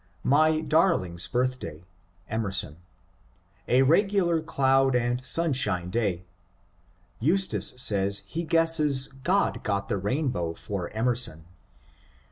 My 0.23 0.61
darling's 0.61 1.27
birthday 1.27 1.83
(Emerson),— 2.27 2.77
a 3.77 3.83
regular 3.83 4.41
cloud 4.41 4.95
and 4.95 5.23
sunshine 5.23 5.91
day. 5.91 6.25
Eustace 7.19 7.75
says 7.77 8.23
he 8.25 8.43
guesses 8.43 9.09
God 9.21 9.61
got 9.63 9.89
the 9.89 9.97
rainbow 9.99 10.53
for 10.53 10.89
Emerson." 10.89 11.45